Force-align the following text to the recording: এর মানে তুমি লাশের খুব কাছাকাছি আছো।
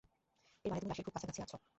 এর 0.65 0.69
মানে 0.69 0.81
তুমি 0.81 0.91
লাশের 0.91 1.05
খুব 1.05 1.15
কাছাকাছি 1.15 1.41
আছো। 1.41 1.57